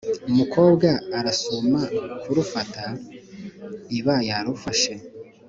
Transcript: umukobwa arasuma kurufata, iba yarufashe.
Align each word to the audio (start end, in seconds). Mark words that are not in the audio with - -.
umukobwa 0.29 0.89
arasuma 1.19 1.81
kurufata, 2.21 2.83
iba 3.97 4.15
yarufashe. 4.29 4.93